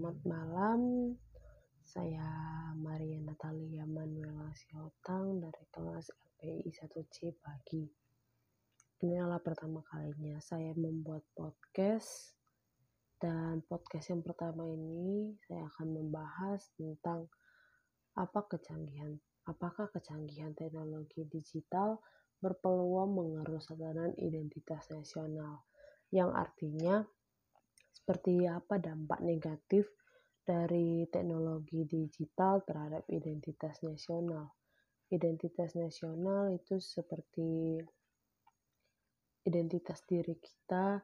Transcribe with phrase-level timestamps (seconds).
[0.00, 0.80] Selamat malam,
[1.84, 2.24] saya
[2.72, 7.84] Maria Natalia Manuela Siotang dari kelas LPI 1C pagi.
[9.04, 12.32] Ini adalah pertama kalinya saya membuat podcast.
[13.20, 17.28] Dan podcast yang pertama ini saya akan membahas tentang
[18.16, 19.20] apa kecanggihan
[19.52, 22.00] apakah kecanggihan teknologi digital
[22.40, 25.68] berpeluang mengerus tatanan identitas nasional.
[26.08, 27.04] Yang artinya
[27.90, 29.86] seperti apa dampak negatif
[30.46, 34.50] dari teknologi digital terhadap identitas nasional.
[35.10, 37.78] Identitas nasional itu seperti
[39.46, 41.02] identitas diri kita,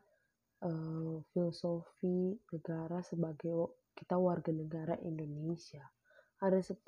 [0.62, 5.82] uh, filosofi negara sebagai kita warga negara Indonesia.
[6.42, 6.84] Ada 10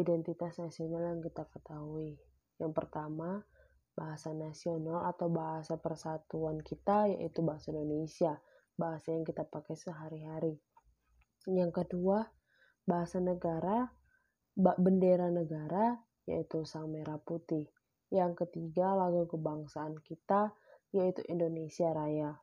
[0.00, 2.16] identitas nasional yang kita ketahui.
[2.56, 3.42] Yang pertama,
[3.92, 8.38] bahasa nasional atau bahasa persatuan kita yaitu bahasa Indonesia
[8.80, 10.56] bahasa yang kita pakai sehari-hari.
[11.44, 12.24] Yang kedua,
[12.88, 13.92] bahasa negara,
[14.56, 17.68] bendera negara, yaitu sang merah putih.
[18.08, 20.56] Yang ketiga, lagu kebangsaan kita,
[20.96, 22.40] yaitu Indonesia Raya.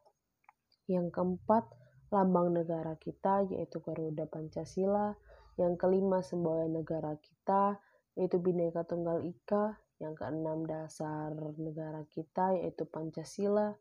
[0.88, 1.68] Yang keempat,
[2.14, 5.18] lambang negara kita, yaitu Garuda Pancasila.
[5.60, 7.82] Yang kelima, semboyan negara kita,
[8.16, 9.76] yaitu Bhinneka Tunggal Ika.
[10.00, 13.76] Yang keenam, dasar negara kita, yaitu Pancasila.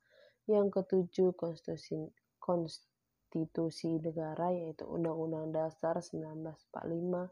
[0.50, 2.10] Yang ketujuh, konstitusi,
[2.46, 7.26] konstitusi negara yaitu Undang-Undang Dasar 1945.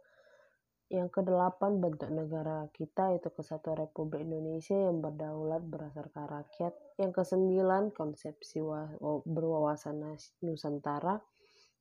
[0.91, 6.75] Yang kedelapan bentuk negara kita yaitu Kesatuan Republik Indonesia yang berdaulat berdasarkan rakyat.
[6.99, 8.59] Yang kesembilan konsepsi
[9.25, 11.23] berwawasan Nusantara.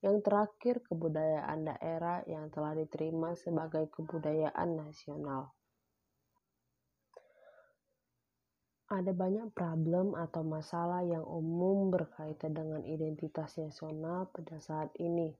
[0.05, 5.51] Yang terakhir kebudayaan daerah yang telah diterima sebagai kebudayaan nasional.
[8.91, 15.31] Ada banyak problem atau masalah yang umum berkaitan dengan identitas nasional pada saat ini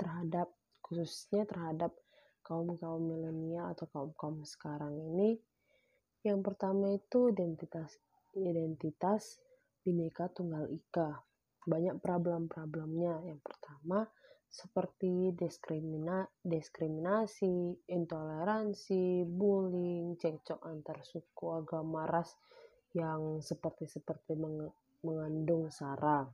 [0.00, 0.48] terhadap
[0.80, 1.92] khususnya terhadap
[2.46, 5.36] kaum-kaum milenial atau kaum-kaum sekarang ini.
[6.22, 7.98] Yang pertama itu identitas
[8.36, 9.42] identitas
[9.82, 11.22] Bhinneka Tunggal Ika.
[11.66, 13.26] Banyak problem-problemnya.
[13.26, 14.06] Yang pertama
[14.56, 22.32] seperti diskrimina, diskriminasi, intoleransi, bullying, cekcok antar suku, agama, ras,
[22.96, 24.32] yang seperti-seperti
[25.04, 26.24] mengandung sara.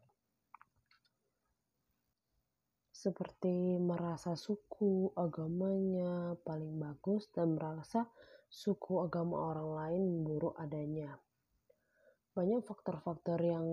[2.94, 8.06] Seperti merasa suku agamanya paling bagus dan merasa
[8.47, 11.19] suku agama orang lain buruk adanya.
[12.38, 13.66] Banyak faktor-faktor yang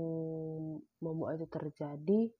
[0.98, 2.34] membuat itu terjadi.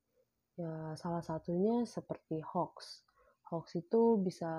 [0.60, 3.08] Ya, salah satunya seperti hoax.
[3.48, 4.52] Hoax itu bisa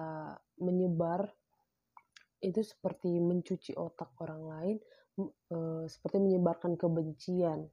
[0.56, 1.28] menyebar
[2.40, 4.76] itu seperti mencuci otak orang lain
[5.52, 7.68] uh, seperti menyebarkan kebencian.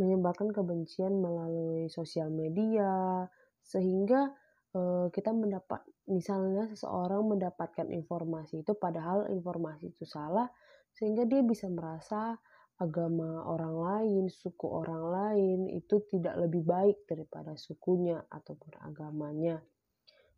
[0.00, 3.28] Menyebarkan kebencian melalui sosial media
[3.60, 4.32] sehingga
[4.72, 10.48] uh, kita mendapat misalnya seseorang mendapatkan informasi itu padahal informasi itu salah
[10.96, 12.40] sehingga dia bisa merasa
[12.78, 19.58] agama orang lain, suku orang lain itu tidak lebih baik daripada sukunya ataupun agamanya.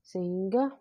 [0.00, 0.72] Sehingga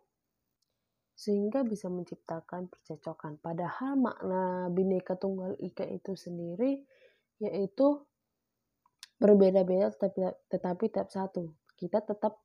[1.19, 3.43] sehingga bisa menciptakan percecokan.
[3.43, 6.79] Padahal makna bineka tunggal ika itu sendiri
[7.43, 7.99] yaitu
[9.19, 11.51] berbeda-beda tetapi, tetapi tetap satu.
[11.75, 12.39] Kita tetap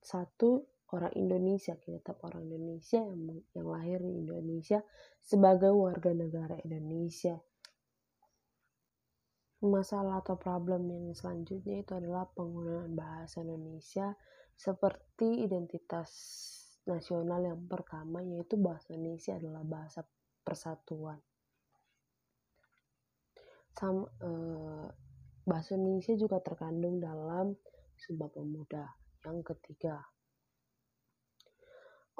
[0.00, 0.64] satu
[0.96, 4.80] orang Indonesia, kita tetap orang Indonesia yang, yang lahir di Indonesia
[5.20, 7.36] sebagai warga negara Indonesia.
[9.60, 14.16] Masalah atau problem yang selanjutnya itu adalah penggunaan bahasa Indonesia
[14.56, 16.08] seperti identitas
[16.88, 20.00] nasional yang pertama yaitu bahasa Indonesia adalah bahasa
[20.40, 21.20] persatuan.
[23.76, 24.88] Sam, eh,
[25.48, 27.56] bahasa Indonesia juga terkandung dalam
[27.96, 28.84] Sumpah Pemuda.
[29.24, 30.04] Yang ketiga,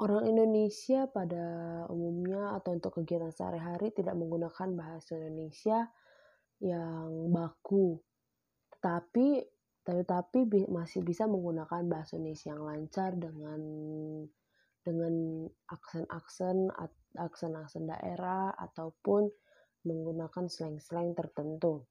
[0.01, 1.45] orang Indonesia pada
[1.93, 5.89] umumnya atau untuk kegiatan sehari-hari tidak menggunakan bahasa Indonesia
[6.61, 7.97] yang baku,
[8.77, 9.45] tetapi
[9.81, 13.61] tetapi masih bisa menggunakan bahasa Indonesia yang lancar dengan
[14.85, 15.15] dengan
[15.69, 16.69] aksen-aksen
[17.17, 19.29] aksen-aksen daerah ataupun
[19.85, 21.85] menggunakan slang-slang tertentu.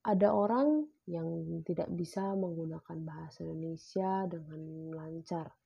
[0.00, 5.59] Ada orang yang tidak bisa menggunakan bahasa Indonesia dengan lancar.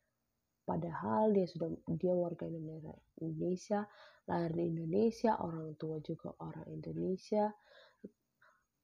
[0.64, 1.68] Padahal dia sudah
[2.00, 3.84] dia warga Indonesia,
[4.24, 7.52] lahir di Indonesia, orang tua juga orang Indonesia,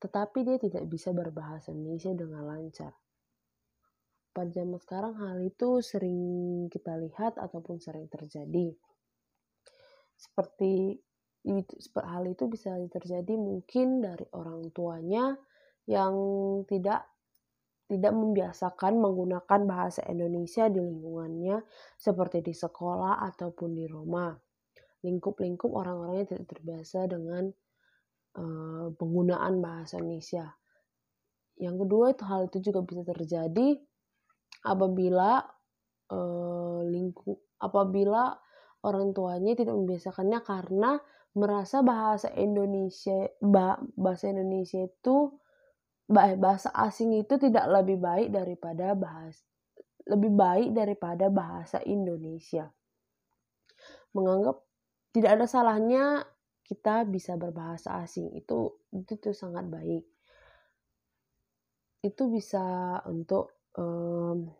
[0.00, 2.93] tetapi dia tidak bisa berbahasa Indonesia dengan lancar
[4.31, 6.23] pada zaman sekarang hal itu sering
[6.71, 8.73] kita lihat ataupun sering terjadi.
[10.15, 11.03] Seperti
[11.99, 15.35] hal itu bisa terjadi mungkin dari orang tuanya
[15.88, 16.15] yang
[16.71, 17.10] tidak
[17.90, 21.58] tidak membiasakan menggunakan bahasa Indonesia di lingkungannya
[21.98, 24.31] seperti di sekolah ataupun di rumah.
[25.02, 27.50] Lingkup-lingkup orang-orangnya tidak terbiasa dengan
[28.38, 30.54] uh, penggunaan bahasa Indonesia.
[31.58, 33.69] Yang kedua itu hal itu juga bisa terjadi
[34.62, 35.42] apabila
[36.14, 38.38] uh, lingkup apabila
[38.87, 41.02] orang tuanya tidak membiasakannya karena
[41.37, 43.28] merasa bahasa Indonesia
[43.94, 45.37] bahasa Indonesia itu
[46.11, 49.47] bahasa asing itu tidak lebih baik daripada bahasa
[50.11, 52.67] lebih baik daripada bahasa Indonesia.
[54.11, 54.59] Menganggap
[55.15, 56.27] tidak ada salahnya
[56.67, 60.03] kita bisa berbahasa asing itu itu tuh sangat baik.
[62.03, 64.51] Itu bisa untuk um,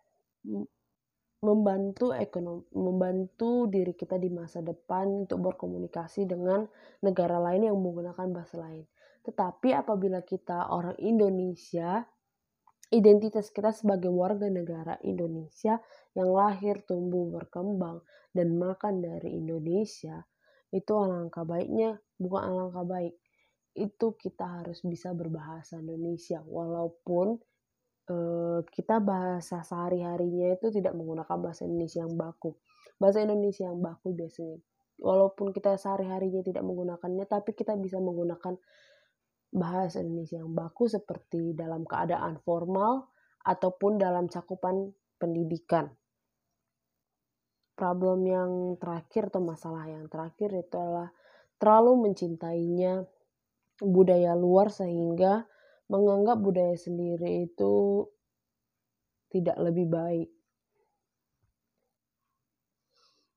[1.41, 6.69] membantu ekonomi, membantu diri kita di masa depan untuk berkomunikasi dengan
[7.01, 8.85] negara lain yang menggunakan bahasa lain.
[9.21, 12.03] Tetapi apabila kita orang Indonesia,
[12.91, 15.79] identitas kita sebagai warga negara Indonesia
[16.17, 18.01] yang lahir, tumbuh, berkembang,
[18.33, 20.25] dan makan dari Indonesia,
[20.73, 23.15] itu alangkah baiknya, bukan alangkah baik.
[23.77, 27.39] Itu kita harus bisa berbahasa Indonesia, walaupun
[28.11, 32.59] Eh, kita bahasa sehari-harinya itu tidak menggunakan bahasa Indonesia yang baku.
[32.99, 34.59] Bahasa Indonesia yang baku biasanya.
[34.99, 38.59] Walaupun kita sehari-harinya tidak menggunakannya, tapi kita bisa menggunakan
[39.51, 43.11] bahasa Indonesia yang baku seperti dalam keadaan formal
[43.43, 45.91] ataupun dalam cakupan pendidikan.
[47.75, 51.11] Problem yang terakhir atau masalah yang terakhir itu adalah
[51.57, 53.05] terlalu mencintainya
[53.81, 55.49] budaya luar sehingga
[55.89, 58.05] menganggap budaya sendiri itu
[59.33, 60.29] tidak lebih baik.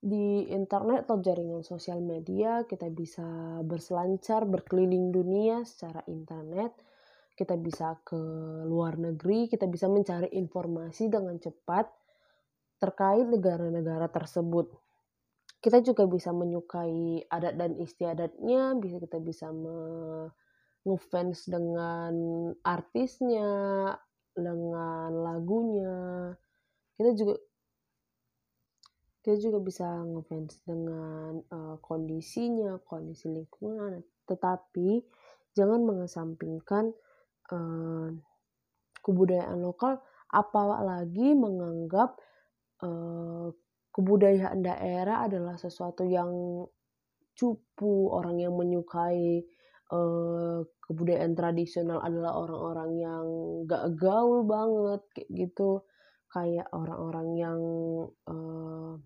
[0.03, 3.23] Di internet atau jaringan sosial media, kita bisa
[3.63, 6.75] berselancar, berkeliling dunia secara internet.
[7.39, 8.19] Kita bisa ke
[8.67, 11.87] luar negeri, kita bisa mencari informasi dengan cepat
[12.83, 14.75] terkait negara-negara tersebut.
[15.63, 19.47] Kita juga bisa menyukai adat dan istiadatnya, bisa kita bisa
[20.83, 22.13] ngefans dengan
[22.59, 23.51] artisnya,
[24.35, 26.35] dengan lagunya.
[26.99, 27.39] Kita juga
[29.23, 34.03] kita juga bisa ngefans dengan uh, kondisinya, kondisi lingkungan.
[34.27, 34.99] Tetapi
[35.55, 36.91] jangan mengesampingkan
[37.55, 38.11] uh,
[38.99, 42.19] kebudayaan lokal, apalagi menganggap
[42.83, 43.47] uh,
[43.95, 46.67] kebudayaan daerah adalah sesuatu yang
[47.31, 49.39] cupu, orang yang menyukai
[49.87, 53.25] uh, kebudayaan tradisional adalah orang-orang yang
[53.71, 55.79] gak gaul banget kayak gitu
[56.27, 57.61] kayak orang-orang yang
[58.27, 58.99] uh,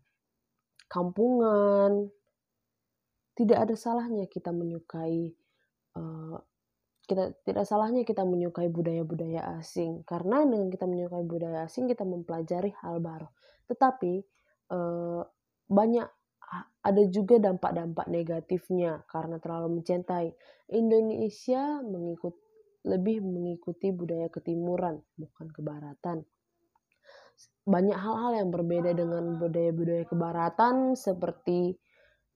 [0.89, 2.11] kampungan
[3.37, 5.31] tidak ada salahnya kita menyukai
[5.95, 6.37] uh,
[7.07, 12.75] kita tidak salahnya kita menyukai budaya-budaya asing karena dengan kita menyukai budaya asing kita mempelajari
[12.83, 13.29] hal baru
[13.67, 14.23] tetapi
[14.73, 15.23] uh,
[15.67, 16.07] banyak
[16.87, 20.31] ada juga dampak-dampak negatifnya karena terlalu mencintai.
[20.71, 22.35] Indonesia mengikut
[22.87, 26.23] lebih mengikuti budaya ketimuran, bukan kebaratan.
[27.67, 31.75] Banyak hal-hal yang berbeda dengan budaya-budaya kebaratan seperti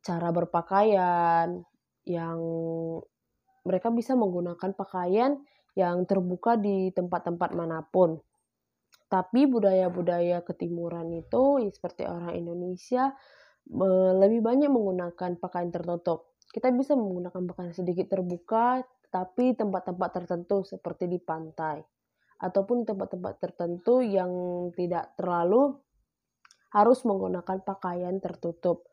[0.04, 1.63] cara berpakaian
[2.04, 2.39] yang
[3.63, 5.39] mereka bisa menggunakan pakaian
[5.79, 8.20] yang terbuka di tempat-tempat mana pun.
[9.08, 13.15] Tapi budaya-budaya ketimuran itu seperti orang Indonesia
[14.20, 16.36] lebih banyak menggunakan pakaian tertutup.
[16.51, 21.79] Kita bisa menggunakan pakaian sedikit terbuka, tapi tempat-tempat tertentu seperti di pantai
[22.41, 24.31] ataupun tempat-tempat tertentu yang
[24.74, 25.77] tidak terlalu
[26.74, 28.89] harus menggunakan pakaian tertutup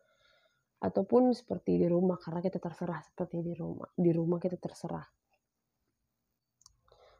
[0.78, 5.06] ataupun seperti di rumah karena kita terserah seperti di rumah di rumah kita terserah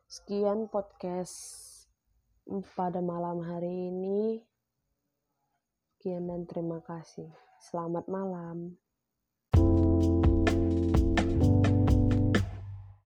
[0.06, 1.64] sekian podcast
[2.76, 4.38] pada malam hari ini
[5.99, 7.26] Sekian dan terima kasih.
[7.58, 8.78] Selamat malam.